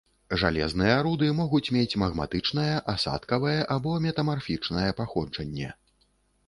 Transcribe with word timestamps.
Жалезныя 0.43 0.95
руды 1.07 1.27
могуць 1.41 1.73
мець 1.75 1.99
магматычнае, 2.05 2.73
асадкавае 2.95 3.57
або 3.75 3.91
метамарфічнае 4.09 4.89
паходжанне. 5.03 5.69